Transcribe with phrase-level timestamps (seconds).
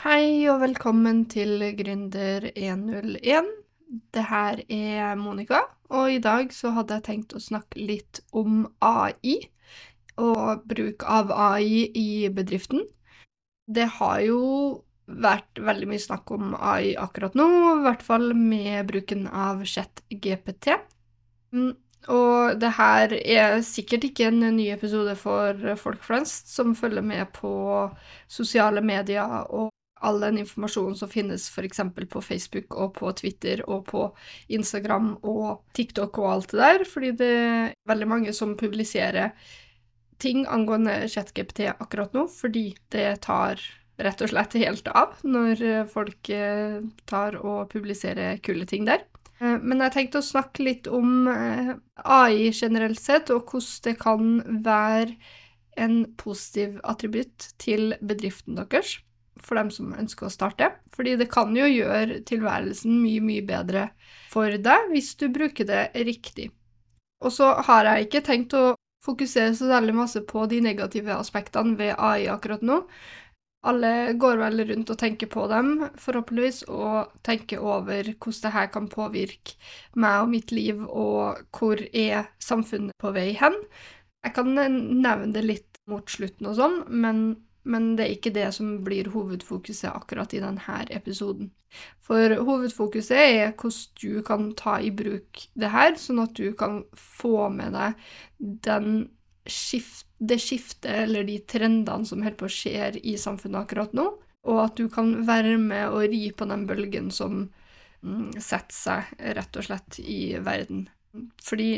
[0.00, 3.48] Hei og velkommen til Gründer 101.
[4.16, 5.58] Det her er Monica,
[5.92, 9.34] og i dag så hadde jeg tenkt å snakke litt om AI
[10.16, 12.86] og bruk av AI i bedriften.
[13.68, 14.40] Det har jo
[15.04, 20.78] vært veldig mye snakk om AI akkurat nå, i hvert fall med bruken av ChatGPT.
[21.52, 21.74] Mm,
[22.08, 27.34] og det her er sikkert ikke en ny episode for folk flest som følger med
[27.36, 27.52] på
[28.32, 29.69] sosiale medier og
[30.00, 31.80] all den informasjonen som finnes f.eks.
[32.10, 34.06] på Facebook og på Twitter og på
[34.48, 39.34] Instagram og TikTok og alt det der, fordi det er veldig mange som publiserer
[40.20, 43.60] ting angående ChatGPT akkurat nå, fordi det tar
[44.00, 49.04] rett og slett helt av når folk eh, tar og publiserer kule ting der.
[49.40, 53.96] Eh, men jeg tenkte å snakke litt om eh, AI generelt sett, og hvordan det
[54.00, 54.32] kan
[54.64, 55.14] være
[55.80, 58.98] en positiv attributt til bedriften deres
[59.44, 60.70] for dem som ønsker å starte.
[60.96, 63.88] Fordi det kan jo gjøre tilværelsen mye, mye bedre
[64.30, 66.50] for deg hvis du bruker det riktig.
[67.20, 71.76] Og så har jeg ikke tenkt å fokusere så veldig masse på de negative aspektene
[71.78, 72.82] ved AI akkurat nå.
[73.68, 78.70] Alle går vel rundt og tenker på dem, forhåpentligvis, og tenker over hvordan det her
[78.72, 79.58] kan påvirke
[80.00, 83.58] meg og mitt liv, og hvor er samfunnet på vei hen.
[84.24, 87.20] Jeg kan nevne det litt mot slutten og sånn, men
[87.62, 91.50] men det er ikke det som blir hovedfokuset akkurat i denne episoden.
[92.02, 96.82] For hovedfokuset er hvordan du kan ta i bruk det her, sånn at du kan
[96.96, 99.08] få med deg
[99.50, 104.06] skift, det skiftet eller de trendene som holder på å skje i samfunnet akkurat nå,
[104.48, 107.42] og at du kan være med og ri på den bølgen som
[108.00, 110.86] mm, setter seg, rett og slett, i verden.
[111.42, 111.72] Fordi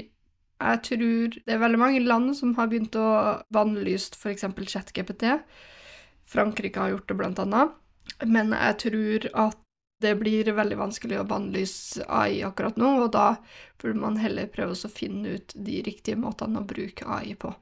[0.63, 3.09] jeg tror det er veldig mange land som har begynt å
[3.55, 4.47] bannlyse f.eks.
[4.73, 5.27] ChatGPT.
[6.29, 7.75] Frankrike har gjort det, blant annet.
[8.25, 9.59] Men jeg tror at
[10.03, 13.37] det blir veldig vanskelig å bannlyse AI akkurat nå, og da
[13.83, 17.53] burde man heller prøve å finne ut de riktige måtene å bruke AI på.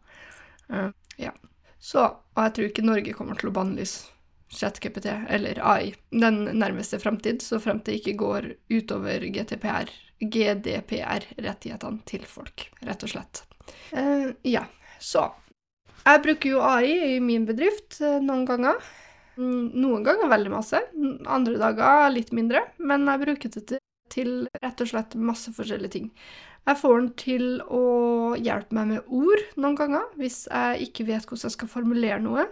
[0.72, 0.88] Uh,
[1.20, 1.34] ja.
[1.80, 4.08] Så, og jeg tror ikke Norge kommer til å bannlyse
[4.50, 12.24] ChatGPT eller AI den nærmeste framtid, så frem det ikke går utover GTPR, GDPR-rettighetene til
[12.28, 13.44] folk, rett og slett.
[13.94, 14.66] Uh, ja,
[15.00, 15.30] så
[16.00, 18.80] jeg bruker jo AI i min bedrift uh, noen ganger.
[19.40, 20.80] Mm, noen ganger veldig masse,
[21.28, 23.80] andre dager litt mindre, men jeg bruker det
[24.10, 26.08] til rett og slett masse forskjellige ting.
[26.68, 27.84] Jeg får den til å
[28.36, 32.48] hjelpe meg med ord noen ganger, hvis jeg ikke vet hvordan jeg skal formulere noe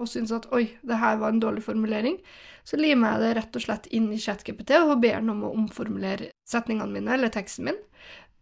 [0.00, 2.16] og syns at oi, det her var en dårlig formulering,
[2.64, 5.52] så limer jeg det rett og slett inn i ChatGPT og ber den om å
[5.56, 7.78] omformulere setningene mine eller teksten min.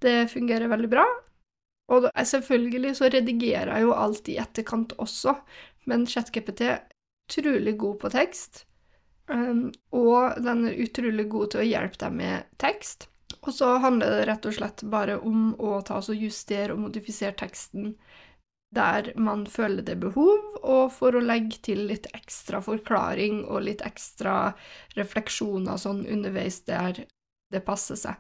[0.00, 1.04] Det fungerer veldig bra.
[1.90, 5.34] Og selvfølgelig så redigerer jeg jo alt i etterkant også,
[5.90, 6.82] men ChatGPT er
[7.30, 8.64] utrolig god på tekst,
[9.26, 13.08] um, og den er utrolig god til å hjelpe deg med tekst.
[13.40, 17.36] Og så handler det rett og slett bare om å ta og justere og modifisere
[17.38, 17.94] teksten
[18.74, 23.82] der man føler det behov, og for å legge til litt ekstra forklaring og litt
[23.86, 24.52] ekstra
[24.98, 27.04] refleksjoner sånn underveis der
[27.50, 28.18] det passer seg.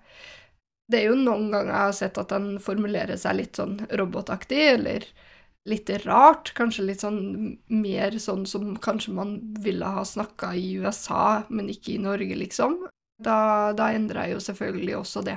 [0.90, 4.62] Det er jo noen ganger jeg har sett at den formulerer seg litt sånn robotaktig,
[4.72, 5.06] eller
[5.70, 7.20] litt rart, kanskje litt sånn
[7.70, 12.80] mer sånn som kanskje man ville ha snakka i USA, men ikke i Norge, liksom.
[13.22, 15.36] Da, da endrer jeg jo selvfølgelig også det.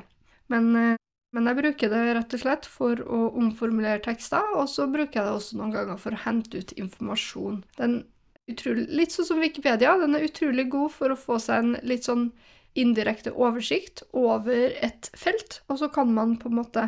[0.49, 1.02] Men eh,
[1.33, 5.27] men jeg bruker det rett og slett for å omformulere tekster, og så bruker jeg
[5.27, 7.63] det også noen ganger for å hente ut informasjon.
[7.79, 8.03] Den
[8.51, 12.05] utrolig, litt sånn som Wikipedia, den er utrolig god for å få seg en litt
[12.05, 12.29] sånn
[12.77, 16.87] indirekte oversikt over et felt, og så kan man på en måte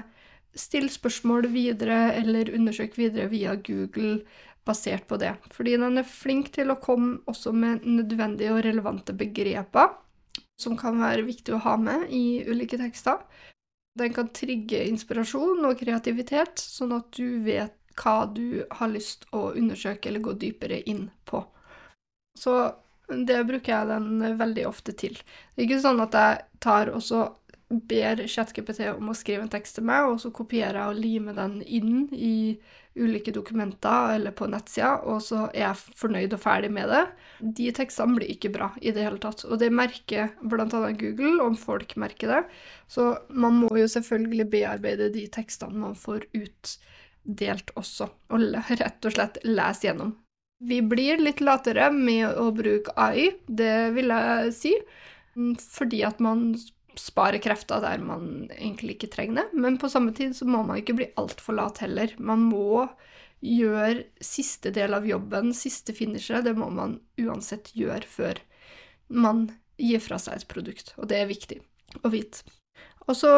[0.56, 4.22] stille spørsmål videre eller undersøke videre via Google
[4.66, 5.33] basert på det.
[5.53, 9.94] Fordi den er flink til å komme også med nødvendige og relevante begreper
[10.59, 13.19] som kan være viktig å ha med i ulike tekster.
[13.95, 19.53] Den kan trigge inspirasjon og kreativitet, sånn at du vet hva du har lyst å
[19.56, 21.39] undersøke eller gå dypere inn på.
[22.35, 22.57] Så
[23.07, 25.15] det bruker jeg den veldig ofte til.
[25.56, 27.21] Det er ikke sånn at jeg tar og så
[27.69, 31.38] ber ChatGPT om å skrive en tekst til meg, og så kopierer jeg og limer
[31.38, 32.35] den inn i
[32.95, 37.03] ulike dokumenter eller på nettsida, og så er jeg fornøyd og ferdig med det.
[37.59, 40.67] De tekstene blir ikke bra i det hele tatt, og det merker bl.a.
[40.95, 42.44] Google, om folk merker det.
[42.88, 48.45] Så man må jo selvfølgelig bearbeide de tekstene man får utdelt også, og
[48.79, 50.13] rett og slett lese gjennom.
[50.65, 54.71] Vi blir litt latere med å bruke AI, det vil jeg si,
[55.59, 56.53] fordi at man
[57.01, 59.62] spare krefter der man egentlig ikke trenger det.
[59.65, 62.13] Men på samme tid så må man ikke bli altfor lat heller.
[62.18, 62.86] Man må
[63.45, 68.42] gjøre siste del av jobben, siste finishet, det må man uansett gjøre før
[69.13, 69.47] man
[69.77, 71.59] gir fra seg et produkt, og det er viktig
[72.01, 72.45] å vite.
[73.06, 73.33] Og så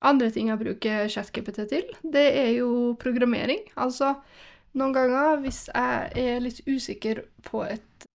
[0.00, 3.66] andre ting jeg bruker ChatGPT til, det er jo programmering.
[3.76, 4.14] Altså,
[4.78, 8.06] noen ganger hvis jeg er litt usikker på et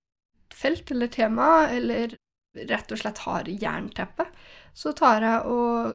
[0.56, 2.16] felt eller tema, eller
[2.56, 4.28] rett og slett har jernteppe,
[4.75, 5.94] så tar jeg og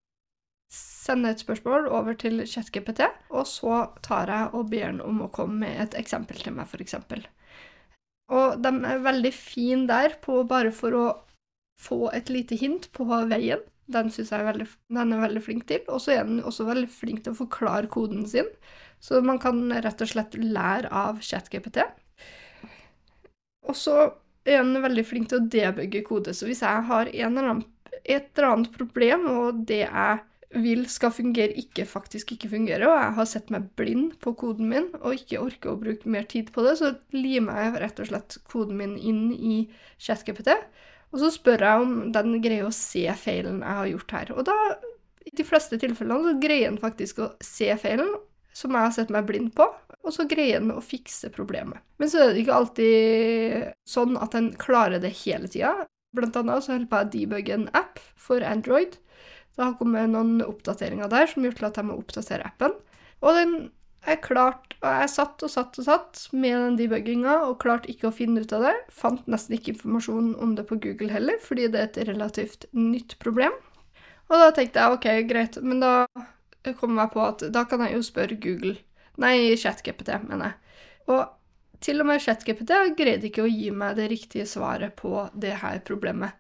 [0.70, 3.02] sender et spørsmål over til ChatGPT,
[3.34, 6.70] og så tar jeg og ber den om å komme med et eksempel til meg,
[6.70, 6.94] f.eks.
[8.30, 11.06] Og de er veldig fine der på bare for å
[11.80, 13.62] få et lite hint på veien.
[13.90, 15.82] Den syns jeg er veldig, den er veldig flink til.
[15.90, 18.46] Og så er den også veldig flink til å forklare koden sin,
[19.02, 21.82] så man kan rett og slett lære av ChatGPT.
[23.66, 23.96] Og så
[24.48, 27.64] er veldig flink til å debugge kode, så hvis jeg har eller annen,
[28.04, 30.20] et eller annet problem, og det jeg
[30.64, 34.70] vil skal fungere, ikke faktisk ikke fungerer, og jeg har sett meg blind på koden
[34.72, 38.10] min og ikke orker å bruke mer tid på det, så limer jeg rett og
[38.10, 39.60] slett koden min inn i
[40.02, 40.50] ChatGPT,
[41.10, 44.34] og så spør jeg om den greier å se feilen jeg har gjort her.
[44.34, 44.56] Og da,
[45.26, 48.10] i de fleste tilfellene, så greier den faktisk å se feilen
[48.56, 49.66] som jeg har sett meg blind på,
[50.00, 51.82] og så greier den å fikse problemet.
[52.00, 55.86] Men så er det ikke alltid sånn at den klarer det hele tida.
[56.16, 58.96] Blant annet så holder jeg på å debugge en app for Android
[59.60, 62.72] det har kommet noen oppdateringer der som gjør at jeg må oppdatere appen.
[63.20, 63.54] Og den
[64.08, 68.08] er klart, og jeg satt og satt og satt med den debugginga og klarte ikke
[68.08, 68.72] å finne ut av det.
[68.94, 73.18] Fant nesten ikke informasjon om det på Google heller, fordi det er et relativt nytt
[73.20, 73.52] problem.
[74.30, 75.92] Og da tenkte jeg OK, greit, men da
[76.78, 78.76] kom jeg på at da kan jeg jo spørre Google.
[79.20, 80.80] Nei, ChatGPT, mener jeg.
[81.10, 85.56] Og til og med ChatGPT greide ikke å gi meg det riktige svaret på det
[85.62, 86.36] her problemet.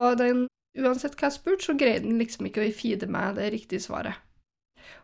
[0.00, 0.46] Og den
[0.78, 4.18] uansett hva jeg spurte, så greide den liksom ikke å feede meg det riktige svaret.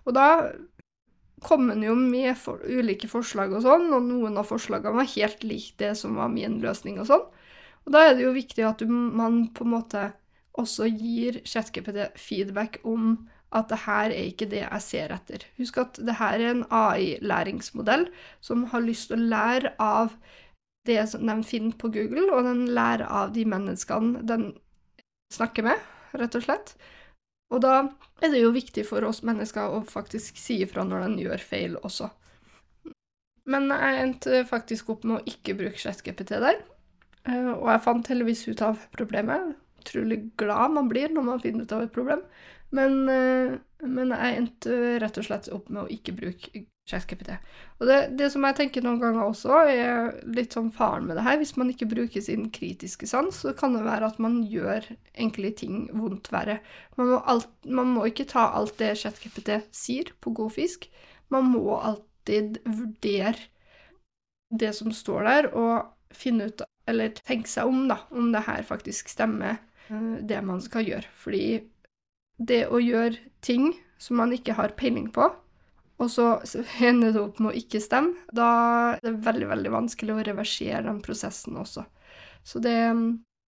[0.06, 0.28] Og da
[1.44, 5.42] kom den jo med for, ulike forslag og sånn, og noen av forslagene var helt
[5.46, 7.26] lik det som var min løsning og sånn.
[7.86, 10.06] Og da er det jo viktig at du, man på en måte
[10.56, 15.44] også gir ChatGPT feedback om at det her er ikke det jeg ser etter.
[15.60, 18.08] Husk at det her er en AI-læringsmodell
[18.44, 20.16] som har lyst til å lære av
[20.87, 24.52] det som de finner på Google, og den lærer av de menneskene den
[25.34, 25.82] snakker med,
[26.14, 26.76] rett og slett.
[27.54, 27.75] Og da
[28.22, 31.76] er det jo viktig for oss mennesker å faktisk si ifra når den gjør feil
[31.82, 32.10] også.
[33.46, 36.58] Men jeg endte faktisk opp med å ikke bruke ChatGPT der.
[37.26, 39.54] Eh, og jeg fant heldigvis ut av problemet.
[39.82, 42.25] Utrolig glad man blir når man finner ut av et problem.
[42.76, 47.32] Men, eh, men jeg endte rett og slett opp med å ikke bruke ChatGPT.
[47.81, 51.25] Og det, det, som jeg tenker noen ganger også, er litt sånn faren med det
[51.26, 51.38] her.
[51.40, 54.87] Hvis man ikke bruker sin kritiske sans, så kan det være at man gjør
[55.26, 56.61] enkle ting vondt verre.
[56.99, 60.87] Man må, alt, man må ikke ta alt det ChatGPT sier, på god fisk.
[61.34, 63.50] Man må alltid vurdere
[64.55, 68.62] det som står der, og finne ut, eller tenke seg om, da, om det her
[68.67, 69.58] faktisk stemmer,
[69.90, 71.11] eh, det man skal gjøre.
[71.19, 71.46] Fordi
[72.36, 75.28] det å gjøre ting som man ikke har peiling på,
[75.96, 76.36] og så
[76.90, 78.48] ender det opp med å ikke stemme, da
[78.96, 81.86] er det veldig, veldig vanskelig å reversere den prosessen også.
[82.46, 82.76] Så det,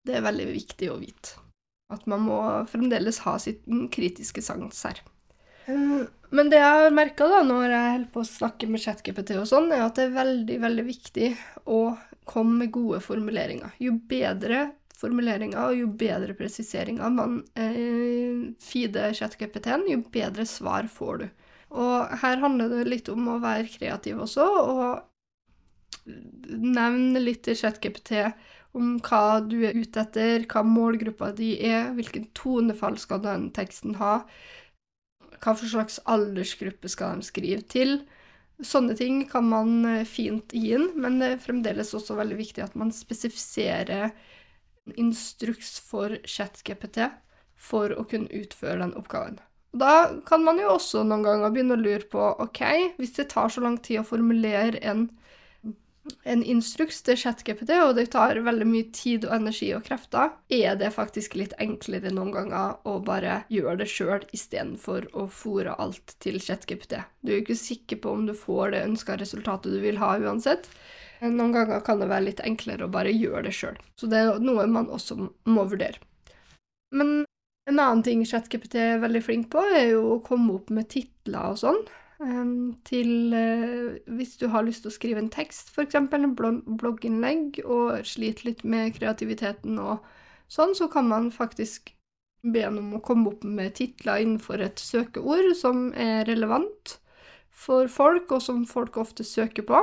[0.08, 1.38] det er veldig viktig å vite.
[1.92, 3.62] At man må fremdeles ha sitt
[3.94, 4.98] kritiske sans her.
[5.68, 6.02] Eh,
[6.34, 9.70] men det jeg har merka når jeg holder på å snakke med ChatGPT, og sånn,
[9.72, 11.30] er at det er veldig veldig viktig
[11.72, 11.80] å
[12.28, 13.72] komme med gode formuleringer.
[13.80, 14.66] Jo bedre
[14.98, 21.28] formuleringer og jo bedre presiseringer man eh, feeder ChatGPT-en, jo bedre svar får du.
[21.78, 24.84] Og her handler det litt om å være kreativ også, og
[26.48, 28.14] nevne litt til ChatGPT
[28.76, 33.96] om hva du er ute etter, hva målgruppa di er, hvilken tonefall skal den teksten
[34.00, 34.22] ha,
[35.38, 38.00] hva for slags aldersgruppe skal de skrive til.
[38.64, 42.64] Sånne ting kan man eh, fint gi inn, men det er fremdeles også veldig viktig
[42.64, 44.10] at man spesifiserer
[44.96, 47.10] instruks for ChatGPT
[47.58, 49.40] for å kunne utføre den oppgaven.
[49.76, 52.62] Da kan man jo også noen ganger begynne å lure på ok,
[52.96, 55.04] hvis det tar så lang tid å formulere en,
[56.24, 60.78] en instruks til ChatGPT, og det tar veldig mye tid og energi og krefter, er
[60.80, 66.16] det faktisk litt enklere noen ganger å bare gjøre det sjøl istedenfor å fòre alt
[66.24, 66.96] til ChatGPT.
[67.20, 70.14] Du er jo ikke sikker på om du får det ønska resultatet du vil ha
[70.16, 70.70] uansett.
[71.22, 73.78] Noen ganger kan det være litt enklere å bare gjøre det sjøl.
[73.98, 75.98] Så det er noe man også må vurdere.
[76.94, 77.24] Men
[77.68, 81.52] en annen ting ChatGPT er veldig flink på, er jo å komme opp med titler
[81.52, 81.82] og sånn.
[82.18, 85.98] Um, til uh, Hvis du har lyst til å skrive en tekst, f.eks.
[85.98, 90.06] en blogginnlegg, og sliter litt med kreativiteten og
[90.50, 91.92] sånn, så kan man faktisk
[92.42, 96.96] be om å komme opp med titler innenfor et søkeord som er relevant
[97.50, 99.82] for folk, og som folk ofte søker på.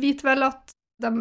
[0.00, 1.12] Vit vel at de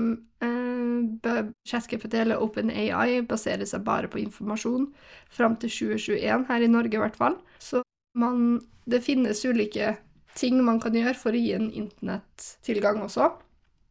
[0.43, 4.89] uh, ChatGPT eller OpenAI baserer seg bare på informasjon
[5.33, 7.37] fram til 2021, her i Norge i hvert fall.
[7.59, 7.83] Så
[8.17, 9.95] man, det finnes ulike
[10.37, 13.31] ting man kan gjøre for å gi en internettilgang også.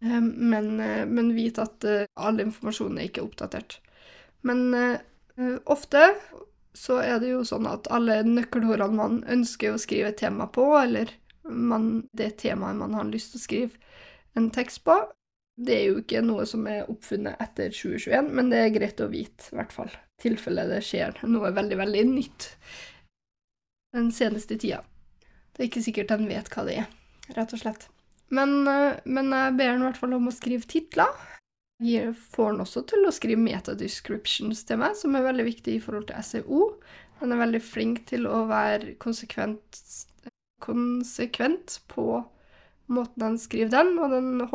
[0.04, 0.76] Uh, men,
[1.10, 1.84] men vit at
[2.16, 3.80] all informasjon er ikke oppdatert.
[4.46, 4.70] Men
[5.68, 6.00] ofte
[6.76, 10.64] så er det jo sånn at alle nøkkelordene man ønsker å skrive et tema på,
[10.78, 11.12] eller
[11.44, 13.90] man, det temaet man har lyst til å skrive
[14.38, 14.96] en tekst på,
[15.60, 19.10] det er jo ikke noe som er oppfunnet etter 2021, men det er greit å
[19.12, 19.90] vite, i hvert fall.
[19.92, 22.50] I tilfelle det skjer noe veldig, veldig nytt
[23.96, 24.80] den seneste tida.
[25.52, 26.88] Det er ikke sikkert den vet hva det er,
[27.36, 27.88] rett og slett.
[28.30, 31.10] Men, eh, men jeg ber den i hvert fall om å skrive titler.
[31.82, 35.82] Jeg får den også til å skrive metadescriptions til meg, som er veldig viktig i
[35.82, 36.60] forhold til SEO.
[37.20, 39.80] Den er veldig flink til å være konsekvent,
[40.62, 42.22] konsekvent på
[42.92, 44.54] måten den skriver den, og den er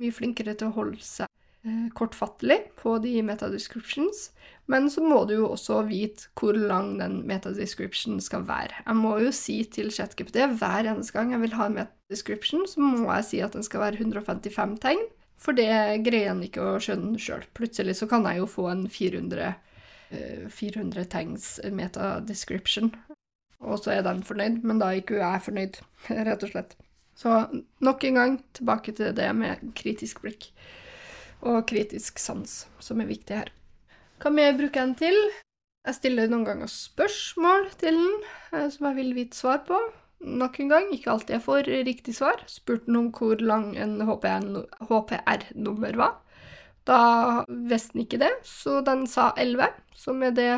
[0.00, 1.28] mye flinkere til å holde seg
[1.66, 4.30] eh, kortfattelig på de metadescriptions.
[4.70, 8.82] Men så må du jo også vite hvor lang den metadescriptionen skal være.
[8.86, 12.84] Jeg må jo si til ChatGPT hver eneste gang jeg vil ha en metadescription, så
[12.84, 15.08] må jeg si at den skal være 155 tegn.
[15.40, 15.72] For det
[16.04, 17.46] greier han ikke å skjønne sjøl.
[17.56, 19.54] Plutselig så kan jeg jo få en 400,
[20.52, 22.92] 400 tegns meta-description,
[23.60, 25.80] og så er den fornøyd, men da er ikke jeg fornøyd,
[26.28, 26.76] rett og slett.
[27.20, 27.36] Så
[27.84, 30.48] nok en gang tilbake til det med kritisk blikk
[31.44, 33.52] og kritisk sans, som er viktig her.
[34.20, 35.18] Hva mer bruker jeg den til?
[35.88, 38.16] Jeg stiller noen ganger spørsmål til den
[38.52, 39.78] eh, som jeg vil vite svar på
[40.20, 42.42] nok en gang ikke alltid jeg får riktig svar.
[42.48, 46.18] Spurte den om hvor lang en HPR-nummer var.
[46.88, 50.52] Da visste den ikke det, så den sa 11, som er det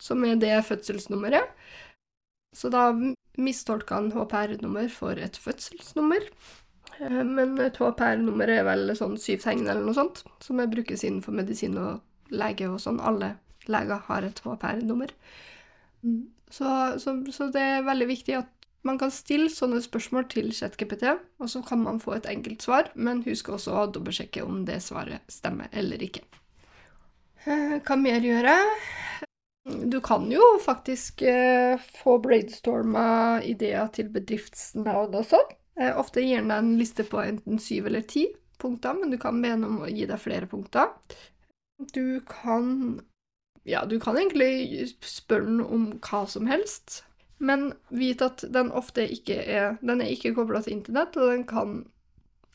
[0.00, 1.44] Som er det fødselsnummeret.
[2.56, 2.90] Så da
[3.38, 6.26] mistolka han HPR-nummer for et fødselsnummer.
[6.98, 11.36] Eh, men et HPR-nummer er vel sånn syv tegn eller noe sånt, som brukes innenfor
[11.36, 13.00] medisin og lege og sånn.
[13.02, 13.34] Alle
[13.70, 15.12] leger har et HPR-nummer.
[16.02, 16.24] Mm.
[16.50, 16.66] Så,
[16.98, 18.50] så, så, det er veldig viktig at
[18.86, 21.04] man kan stille sånne spørsmål til ChatGPT,
[21.38, 24.80] og så kan man få et enkelt svar, men husk også å dobbeltsjekke om det
[24.82, 26.24] svaret stemmer eller ikke.
[27.44, 29.28] Eh, hva mer gjør jeg?
[29.90, 35.52] Du kan jo faktisk eh, få brainstorma ideer til bedriftsnavn og sånn.
[35.80, 38.26] Eh, ofte gir den deg en liste på enten syv eller ti
[38.60, 40.92] punkter, men du kan be den om å gi deg flere punkter.
[41.94, 43.00] Du kan
[43.68, 47.02] ja, du kan egentlig spørre den om hva som helst,
[47.38, 51.46] men vit at den ofte ikke er Den er ikke kobla til internett, og den
[51.48, 51.86] kan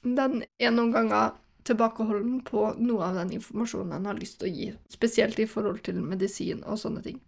[0.04, 1.34] Den er noen ganger
[1.66, 5.82] tilbakeholden på noe av den informasjonen den har lyst til å gi, spesielt i forhold
[5.86, 7.22] til medisin og sånne ting.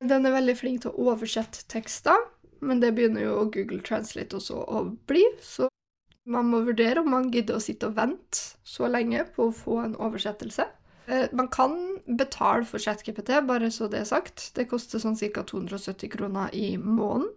[0.00, 2.16] Den er veldig flink til å oversette tekster,
[2.64, 5.68] men det begynner jo Google Translate også å bli, så
[6.30, 9.80] man må vurdere om man gidder å sitte og vente så lenge på å få
[9.84, 10.66] en oversettelse.
[11.10, 14.50] Eh, man kan betale for ChatGPT, bare så det er sagt.
[14.56, 15.44] Det koster sånn ca.
[15.44, 17.32] 270 kroner i måneden.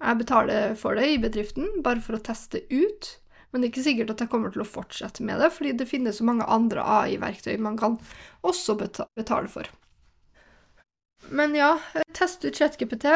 [0.00, 3.14] Jeg betaler for det i bedriften, bare for å teste ut.
[3.54, 5.86] Men det er ikke sikkert at jeg kommer til å fortsette med det, fordi det
[5.86, 8.00] finnes så mange andre AI-verktøy man kan
[8.42, 9.70] også betale for.
[11.30, 11.76] Men ja,
[12.18, 13.06] test ut ChatGPT,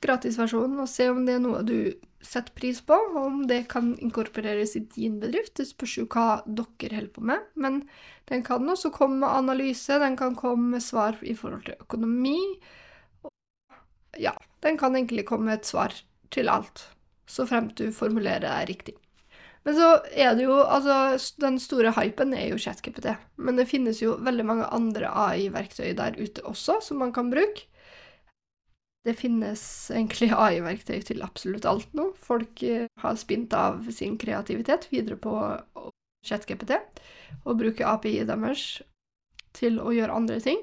[0.00, 1.76] gratisversjonen, og se om det er noe du
[2.24, 5.52] setter pris på, og om det kan inkorporeres i din bedrift.
[5.60, 7.44] Det spørs jo hva dere holder på med.
[7.60, 7.82] Men
[8.32, 12.38] den kan også komme med analyse, den kan komme med svar i forhold til økonomi.
[14.16, 14.32] Ja,
[14.64, 15.92] den kan egentlig komme med et svar
[16.32, 16.88] til alt,
[17.28, 18.96] så fremt du formulerer deg riktig.
[19.64, 23.14] Men så er det jo Altså, den store hypen er jo ChatGPT.
[23.36, 27.68] Men det finnes jo veldig mange andre AI-verktøy der ute også som man kan bruke.
[29.04, 32.10] Det finnes egentlig AI-verktøy til absolutt alt nå.
[32.16, 35.34] Folk eh, har spint av sin kreativitet videre på
[36.24, 36.78] ChatGPT
[37.44, 38.80] og bruker API deres
[39.54, 40.62] til å gjøre andre ting.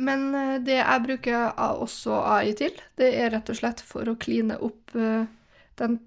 [0.00, 4.16] Men eh, det jeg bruker også AI til, det er rett og slett for å
[4.20, 5.28] kline opp eh,
[5.80, 6.00] den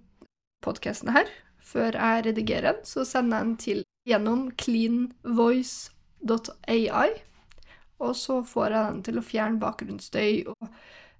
[0.66, 1.30] podkasten her.
[1.74, 7.12] Før jeg redigerer den, så sender jeg den til gjennom cleanvoice.ai,
[8.04, 10.64] og så får jeg den til å fjerne bakgrunnsstøy og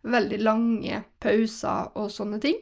[0.04, 2.60] veldig lange pauser og sånne ting.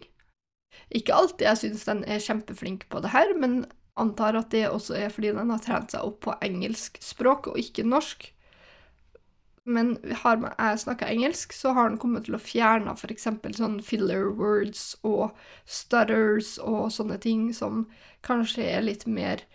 [0.93, 3.51] Ikke alltid jeg syns den er kjempeflink på det her, men
[3.99, 7.59] antar at det også er fordi den har trent seg opp på engelsk språk og
[7.59, 8.19] ikke norsk.
[9.65, 13.27] Men har jeg snakka engelsk, så har den kommet til å fjerne f.eks.
[13.57, 15.35] sånn filler words og
[15.69, 17.85] stutters og sånne ting som
[18.25, 19.45] kanskje er litt mer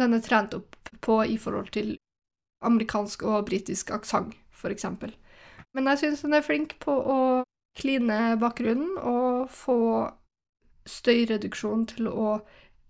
[0.00, 1.98] Den er trent opp på i forhold til
[2.64, 4.86] amerikansk og britisk aksent, f.eks.
[5.76, 7.18] Men jeg syns den er flink på å
[7.76, 9.76] kline bakgrunnen og få
[10.88, 12.38] støyreduksjon til å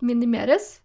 [0.06, 0.78] minimeres.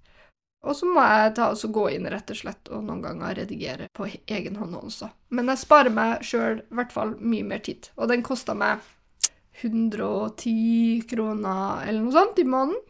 [0.66, 4.08] Og så må jeg ta, gå inn rett og slett og noen ganger redigere på
[4.10, 5.12] egen hånd også.
[5.38, 7.92] Men jeg sparer meg sjøl i hvert fall mye mer tid.
[8.00, 8.82] Og den kosta meg
[9.62, 12.82] 110 kroner eller noe sånt i måneden.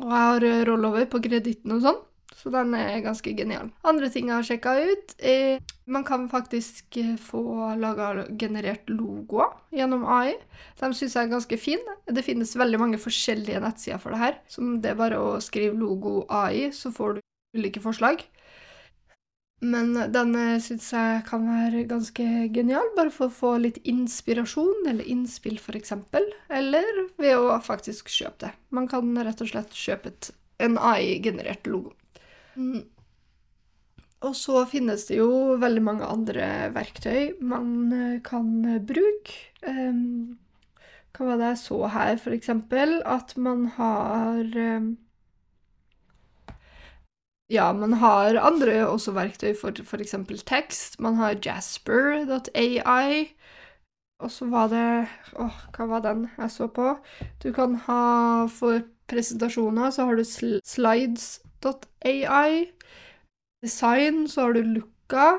[0.00, 2.02] Og jeg har rollover på kreditten og sånn.
[2.36, 3.68] Så den er ganske genial.
[3.86, 5.60] Andre ting jeg har sjekka ut, er
[5.90, 7.42] man kan faktisk få
[7.80, 10.36] laga generert logoer gjennom AI.
[10.78, 11.96] De syns jeg er ganske fine.
[12.06, 14.38] Det finnes veldig mange forskjellige nettsider for det her.
[14.48, 17.24] Som det er bare å skrive logo AI, så får du
[17.58, 18.22] ulike forslag.
[19.60, 20.32] Men den
[20.64, 25.92] syns jeg kan være ganske genial, bare for å få litt inspirasjon eller innspill, f.eks.
[26.48, 26.88] Eller
[27.20, 28.54] ved å faktisk kjøpe det.
[28.72, 30.30] Man kan rett og slett kjøpe et,
[30.64, 31.92] en AI-generert logo.
[32.56, 32.84] Mm.
[34.20, 38.50] Og så finnes det jo veldig mange andre verktøy man eh, kan
[38.86, 39.36] bruke.
[39.64, 40.38] Um,
[41.16, 43.00] hva var det jeg så her, eksempel?
[43.08, 44.90] At man har um,
[47.50, 50.14] Ja, man har andre også verktøy for f.eks.
[50.46, 51.00] tekst.
[51.00, 53.32] Man har jasper.ai.
[54.20, 55.08] Og så var det
[55.40, 56.92] Åh, hva var den jeg så på?
[57.42, 62.70] Du kan ha For presentasjoner så har du slides AI.
[63.62, 65.38] Design, så har du Looka.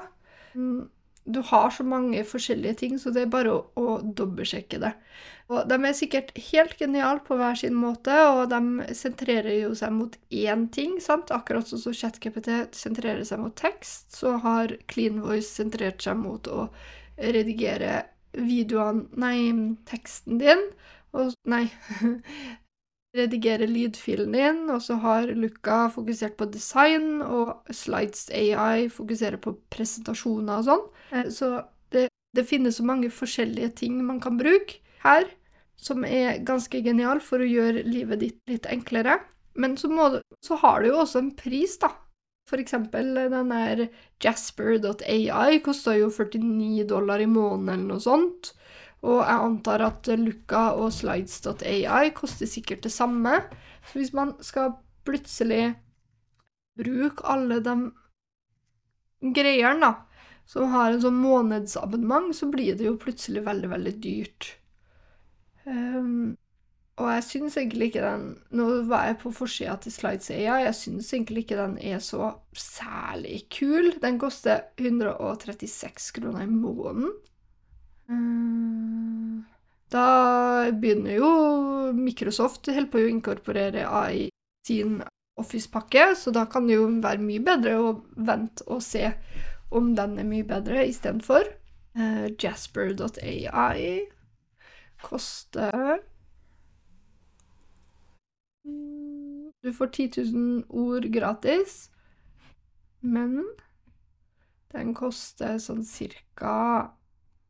[0.56, 0.90] Mm,
[1.24, 4.92] du har så mange forskjellige ting, så det er bare å, å dobbeltsjekke det.
[5.52, 9.94] Og de er sikkert helt geniale på hver sin måte, og de sentrerer jo seg
[9.94, 10.98] mot én ting.
[11.04, 11.34] sant?
[11.34, 16.48] Akkurat sånn som ChatKPT sentrerer seg mot tekst, så har Clean Voice sentrert seg mot
[16.48, 16.70] å
[17.18, 18.06] redigere
[18.38, 19.52] videoene Nei,
[19.90, 20.70] teksten din.
[21.12, 21.66] Og Nei,
[23.18, 29.56] redigere lydfilen din, og så har Luca fokusert på design, og Slides AI fokuserer på
[29.74, 30.86] presentasjoner og sånn.
[31.12, 31.52] Eh, så
[31.94, 35.28] det, det, finnes så mange forskjellige ting man kan bruke her,
[35.82, 39.20] som er ganske genial for å gjøre livet ditt litt enklere.
[39.60, 40.08] Men så, må,
[40.40, 41.92] så har du jo også en pris, da.
[42.48, 43.86] For eksempel den der
[44.24, 48.54] Jasper.ai koster jo 49 dollar i måneden eller noe sånt.
[49.02, 53.40] Og jeg antar at Luca og Slides.ai koster sikkert det samme.
[53.88, 54.76] Så hvis man skal
[55.08, 55.74] plutselig
[56.78, 57.76] bruke alle de
[59.34, 59.94] greiene, da,
[60.46, 64.52] som har en sånn månedsabonnement, så blir det jo plutselig veldig, veldig dyrt.
[65.66, 66.38] Um,
[67.02, 68.24] og jeg syns egentlig ikke den
[68.58, 73.46] Nå var jeg på forsida til Slides.ai, jeg syns egentlig ikke den er så særlig
[73.54, 73.94] kul.
[74.02, 77.14] Den koster 136 kroner i måneden.
[78.10, 79.44] Mm.
[79.92, 81.32] Da begynner jo
[81.96, 84.30] Microsoft holder på å inkorporere AI
[84.68, 85.02] sin
[85.40, 89.10] Office-pakke, så da kan det jo være mye bedre å vente og se
[89.72, 91.50] om den er mye bedre istedenfor.
[91.98, 94.08] Uh, Jasper.ai
[95.04, 96.00] koster
[99.62, 101.90] Du får 10 000 ord gratis,
[103.02, 103.44] men
[104.72, 106.54] den koster sånn cirka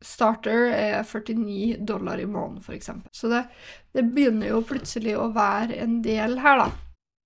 [0.02, 2.90] starter er 49 dollar i måneden, f.eks.
[3.12, 3.44] Så det,
[3.92, 6.68] det, begynner jo plutselig å være en del her, da,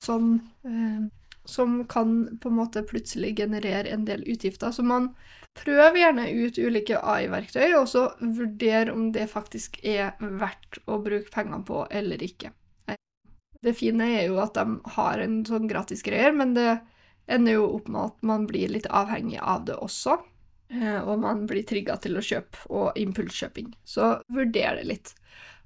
[0.04, 0.34] som,
[0.66, 1.06] eh,
[1.44, 4.72] som kan på en måte plutselig generere en del utgifter.
[4.72, 5.12] Så man
[5.56, 11.32] prøver gjerne ut ulike AI-verktøy, og så vurder om det faktisk er verdt å bruke
[11.32, 12.52] pengene på eller ikke.
[13.64, 16.76] Det fine er jo at de har en sånn gratis greier, men det
[17.26, 20.20] ender jo opp med at man blir litt avhengig av det også.
[20.72, 23.74] Eh, og man blir trigga til å kjøpe, og impulskjøping.
[23.86, 25.14] Så vurder det litt.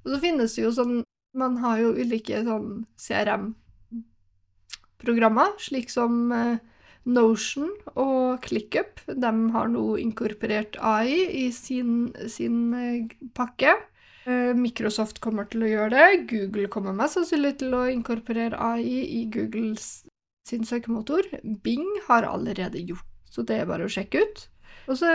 [0.05, 6.59] Og så finnes det jo sånn Man har jo ulike sånn CRM-programmer, slik som eh,
[7.07, 8.99] Notion og ClickUp.
[9.07, 13.75] De har nå inkorporert AI i sin, sin eh, pakke.
[14.31, 16.27] Microsoft kommer til å gjøre det.
[16.35, 20.05] Google kommer mest sannsynlig til å inkorporere AI i Googles
[20.47, 21.23] sin søkemotor.
[21.65, 24.43] Bing har allerede gjort så det er bare å sjekke ut.
[24.89, 25.13] Og så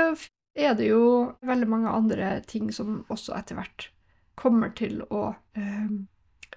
[0.55, 3.89] er det jo veldig mange andre ting som også etter hvert
[4.39, 5.91] kommer til å eh,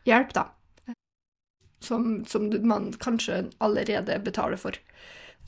[0.07, 0.95] hjelpe, da.
[1.81, 4.75] Som, som, man kanskje allerede betaler for.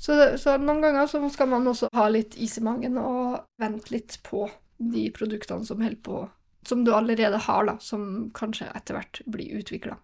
[0.01, 3.93] Så, så, noen ganger så skal man også ha litt is i magen og vente
[3.93, 4.47] litt på
[4.79, 6.29] de produktene som på
[6.65, 9.97] Som du allerede har, da, som kanskje etter hvert blir utvikla.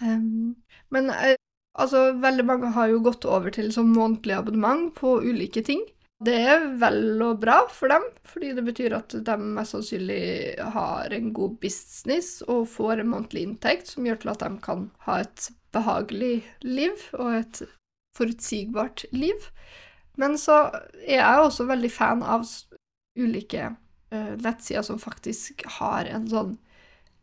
[0.00, 0.54] Um, ehm,
[0.88, 1.36] men eh,
[1.76, 5.84] altså, veldig mange har jo gått over til sånn månedlig abonnement på ulike ting.
[6.20, 11.14] Det er vel og bra for dem, fordi det betyr at de mest sannsynlig har
[11.16, 15.20] en god business og får en månedlig inntekt som gjør til at de kan ha
[15.22, 17.62] et behagelig liv og et
[18.18, 19.48] forutsigbart liv.
[20.20, 20.66] Men så
[21.06, 22.44] er jeg også veldig fan av
[23.16, 23.70] ulike
[24.12, 26.58] uh, nettsider som faktisk har en sånn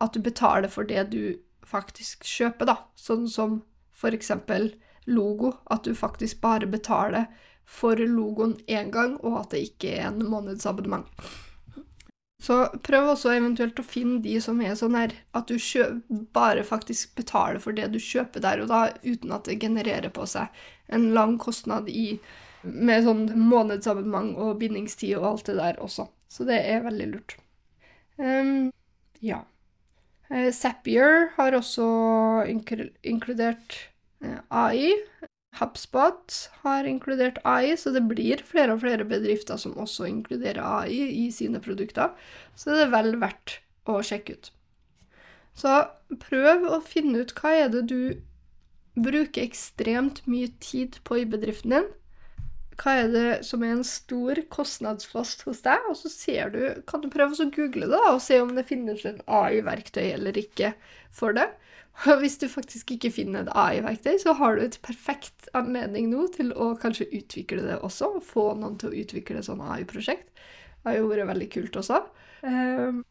[0.02, 2.78] at du betaler for det du faktisk kjøper, da.
[2.98, 3.60] Sånn som
[3.94, 4.72] for eksempel
[5.06, 5.54] logo.
[5.70, 7.28] At du faktisk bare betaler
[7.68, 11.10] for logoen én gang, og at det ikke er en månedsabonnement.
[12.40, 15.58] Så prøv også eventuelt å finne de som er sånn her at du
[16.36, 20.28] bare faktisk betaler for det du kjøper der og da, uten at det genererer på
[20.30, 20.54] seg
[20.94, 22.20] en lang kostnad i,
[22.62, 26.08] med sånn månedsabonnement og bindingstid og alt det der også.
[26.30, 27.38] Så det er veldig lurt.
[28.22, 28.70] Um,
[29.20, 29.42] ja.
[30.30, 31.88] Uh, Zapier har også
[32.48, 33.80] inkludert
[34.24, 34.94] uh, AI.
[35.58, 41.08] HubSpot har inkludert AI, så det blir flere og flere bedrifter som også inkluderer AI
[41.26, 42.14] i sine produkter.
[42.56, 44.52] Så det er vel verdt å sjekke ut.
[45.58, 45.74] Så
[46.28, 48.02] prøv å finne ut hva er det du
[48.98, 51.88] bruker ekstremt mye tid på i bedriften din.
[52.78, 55.82] Hva er det som er en stor kostnadspost hos deg?
[55.90, 59.02] Og så ser du, kan du prøve å google det og se om det finnes
[59.10, 60.76] en AI-verktøy eller ikke
[61.10, 61.48] for det.
[62.06, 66.28] Og hvis du faktisk ikke finner et AI-verktøy, så har du et perfekt anledning nå
[66.36, 70.30] til å kanskje utvikle det også, og få noen til å utvikle et sånt AI-prosjekt.
[70.78, 72.04] Det har jo vært veldig kult også.
[72.46, 73.02] Ehm,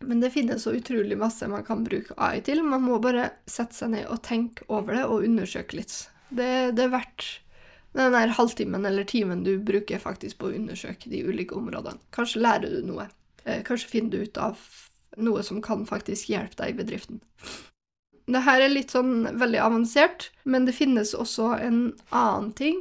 [0.00, 2.64] men det finnes så utrolig masse man kan bruke AI til.
[2.64, 5.92] Man må bare sette seg ned og tenke over det og undersøke litt.
[6.30, 7.28] Det, det er verdt
[7.92, 12.00] den der halvtimen eller timen du bruker faktisk på å undersøke de ulike områdene.
[12.14, 13.10] Kanskje lærer du noe.
[13.44, 14.62] Eh, kanskje finner du ut av
[15.20, 17.20] noe som kan faktisk hjelpe deg i bedriften.
[18.30, 21.80] Det her er litt sånn veldig avansert, men det finnes også en
[22.14, 22.80] annen ting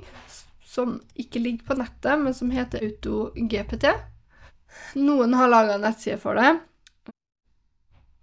[0.69, 3.87] som ikke ligger på nettet, men som heter AutoGPT.
[5.01, 6.59] Noen har laga nettside for det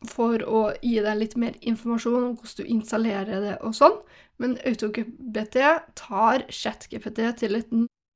[0.06, 3.96] for å gi deg litt mer informasjon om hvordan du installerer det og sånn,
[4.42, 5.58] men AutoGPT
[5.98, 7.72] tar ChatGPT til et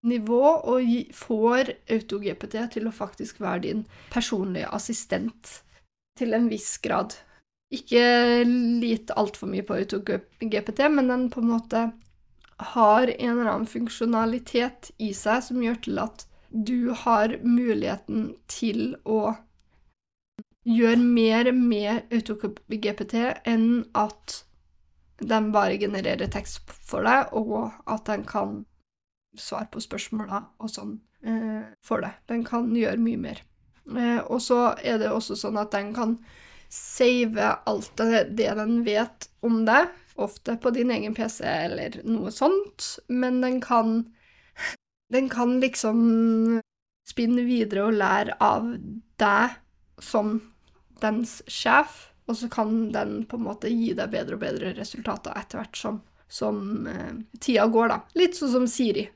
[0.06, 5.56] nivå og får AutoGPT til å faktisk være din personlige assistent
[6.20, 7.16] til en viss grad.
[7.70, 8.02] Ikke
[8.46, 11.84] lit altfor mye på AutoGPT, men den på en måte
[12.74, 18.96] har en eller annen funksjonalitet i seg som gjør til at du har muligheten til
[19.06, 19.36] å
[20.66, 23.14] gjøre mer med AutoGPT
[23.48, 24.42] enn at
[25.20, 28.64] den bare genererer tekst for deg, og at den kan
[29.38, 32.16] svare på spørsmåla og sånn eh, for deg.
[32.28, 33.42] Den kan gjøre mye mer.
[33.90, 36.16] Eh, og så er det også sånn at den kan
[36.70, 42.96] save alt det, den vet om deg, ofte på din egen PC eller noe sånt,
[43.08, 44.02] men den kan
[45.10, 46.60] Den kan liksom
[47.08, 48.68] spinne videre og lære av
[49.18, 49.56] deg
[49.98, 50.36] som
[51.02, 55.34] dens sjef, og så kan den på en måte gi deg bedre og bedre resultater
[55.34, 55.98] etter hvert som,
[56.30, 57.98] som eh, tida går, da.
[58.20, 59.08] Litt sånn som Siri.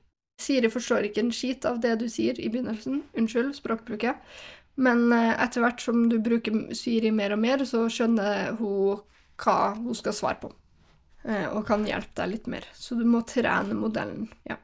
[0.42, 3.04] Siri forstår ikke en skit av det du sier i begynnelsen.
[3.14, 4.18] Unnskyld språkbruket.
[4.74, 9.02] Men eh, etter hvert som du bruker Siri mer og mer, så skjønner hun
[9.44, 10.50] hva hun skal svare på.
[11.24, 12.66] Eh, og kan hjelpe deg litt mer.
[12.74, 14.28] Så du må trene modellen.
[14.48, 14.58] Ja.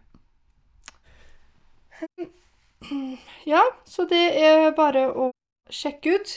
[3.44, 5.30] Ja, så det er bare å
[5.70, 6.32] sjekke ut.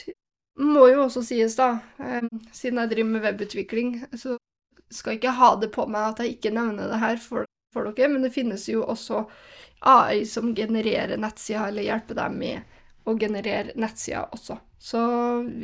[0.60, 4.36] Må jo også sies, da, eh, siden jeg driver med webutvikling, så
[4.92, 7.90] skal jeg ikke ha det på meg at jeg ikke nevner det her for, for
[7.90, 9.24] dere, men det finnes jo også
[9.90, 12.73] AI som genererer nettsider eller hjelper deg med
[13.04, 14.56] og generere nettsider også.
[14.80, 15.00] Så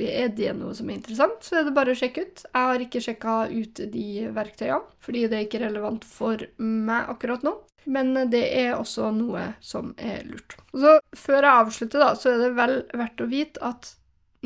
[0.05, 2.45] er det noe som er interessant, så er det bare å sjekke ut.
[2.47, 7.45] Jeg har ikke sjekka ut de verktøyene, fordi det er ikke relevant for meg akkurat
[7.47, 7.55] nå.
[7.91, 10.57] Men det er også noe som er lurt.
[10.73, 13.95] Så før jeg avslutter, da, så er det vel verdt å vite at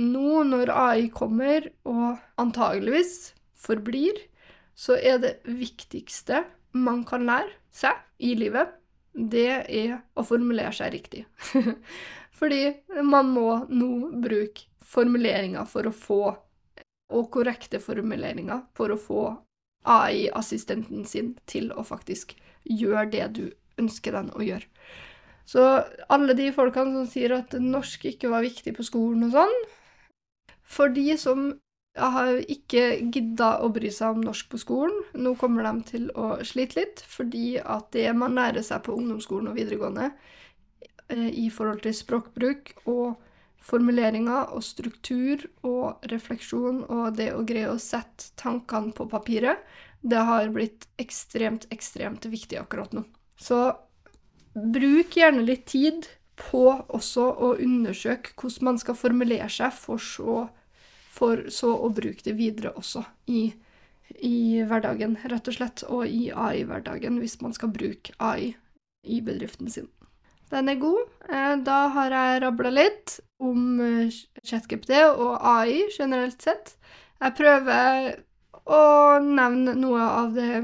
[0.01, 4.19] nå når AI kommer, og antageligvis forblir,
[4.75, 6.43] så er det viktigste
[6.75, 8.75] man kan lære seg i livet,
[9.15, 11.23] det er å formulere seg riktig.
[12.45, 16.23] Fordi man må nå bruke formuleringer for å få
[17.15, 19.23] Og korrekte formuleringer for å få
[19.85, 22.33] AI-assistenten sin til å faktisk
[22.65, 23.43] gjøre det du
[23.81, 24.65] ønsker den å gjøre.
[25.45, 25.61] Så
[26.09, 29.55] alle de folkene som sier at norsk ikke var viktig på skolen og sånn
[30.65, 31.51] For de som
[31.95, 36.39] har ikke gidda å bry seg om norsk på skolen, nå kommer de til å
[36.43, 40.09] slite litt, fordi at det man lærer seg på ungdomsskolen og videregående,
[41.13, 43.17] i forhold til språkbruk og
[43.65, 49.61] formuleringer og struktur og refleksjon og det å greie å sette tankene på papiret,
[50.05, 53.07] det har blitt ekstremt, ekstremt viktig akkurat nå.
[53.41, 53.73] Så
[54.55, 60.45] bruk gjerne litt tid på også å undersøke hvordan man skal formulere seg, for så,
[61.15, 63.47] for så å bruke det videre også i,
[64.21, 68.53] i hverdagen, rett og slett, og i AI-hverdagen, hvis man skal bruke AI
[69.05, 69.89] i bedriften sin.
[70.55, 71.11] Den er god.
[71.27, 74.15] Eh, da har jeg rabla litt om eh,
[74.47, 76.77] ChatGPT og AI generelt sett.
[77.19, 78.13] Jeg prøver
[78.65, 78.83] å
[79.25, 80.63] nevne noe av det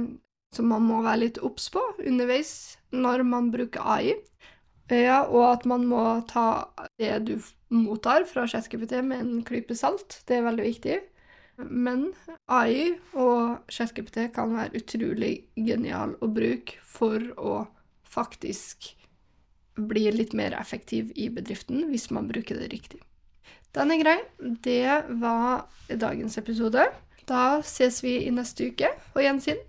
[0.54, 2.52] som man må være litt obs på underveis
[2.94, 4.14] når man bruker AI.
[4.90, 7.36] Ja, og at man må ta det du
[7.70, 10.20] mottar fra ChatGPT med en klype salt.
[10.26, 10.96] Det er veldig viktig.
[11.66, 12.08] Men
[12.50, 17.60] AI og ChatGPT kan være utrolig genial å bruke for å
[18.10, 18.94] faktisk
[19.88, 23.00] bli litt mer effektiv i bedriften hvis man bruker det riktig.
[23.76, 24.18] Den er grei.
[24.64, 26.88] Det var dagens episode.
[27.30, 29.60] Da ses vi i neste uke på gjensyn.